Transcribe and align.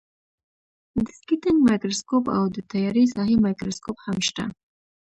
دیسکټینګ 1.05 1.59
مایکروسکوپ 1.67 2.25
او 2.37 2.43
د 2.55 2.57
تیارې 2.71 3.03
ساحې 3.13 3.37
مایکروسکوپ 3.45 3.97
هم 4.05 4.17
شته. 4.27 4.43